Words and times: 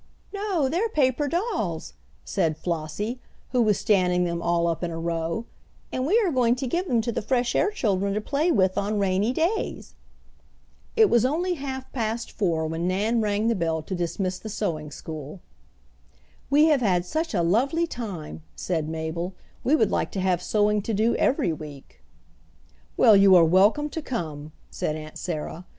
"No, 0.33 0.67
they're 0.67 0.89
paper 0.89 1.27
dolls," 1.27 1.93
said 2.25 2.57
Flossie, 2.57 3.19
who 3.51 3.61
was 3.61 3.77
standing 3.77 4.23
them 4.23 4.41
all 4.41 4.65
up 4.65 4.83
in 4.83 4.89
a 4.89 4.97
row, 4.97 5.45
"and 5.91 6.07
we 6.07 6.19
are 6.21 6.31
going 6.31 6.55
to 6.55 6.65
give 6.65 6.87
them 6.87 7.01
to 7.01 7.11
the 7.11 7.21
fresh 7.21 7.53
air 7.55 7.69
children 7.69 8.15
to 8.15 8.19
play 8.21 8.51
with 8.51 8.79
on 8.79 8.97
rainy 8.97 9.31
days." 9.31 9.93
It 10.95 11.07
was 11.07 11.23
only 11.23 11.53
half 11.53 11.93
past 11.93 12.31
four 12.31 12.65
when 12.65 12.87
Nan 12.87 13.21
rang 13.21 13.47
the 13.47 13.53
bell 13.53 13.83
to 13.83 13.93
dismiss 13.93 14.39
the 14.39 14.49
sewing 14.49 14.89
school. 14.89 15.39
"We 16.49 16.65
have 16.69 16.81
had 16.81 17.05
such 17.05 17.35
a 17.35 17.43
lovely 17.43 17.85
time," 17.85 18.41
said 18.55 18.89
Mabel, 18.89 19.35
"we 19.63 19.75
would 19.75 19.91
like 19.91 20.09
to 20.13 20.19
have 20.19 20.41
sewing 20.41 20.81
to 20.81 20.95
do 20.95 21.15
every 21.17 21.53
week." 21.53 22.01
"Well, 22.97 23.15
you 23.15 23.35
are 23.35 23.45
welcome 23.45 23.87
to 23.91 24.01
come," 24.01 24.51
said 24.71 24.95
Aunt 24.95 25.19
Sarah. 25.19 25.67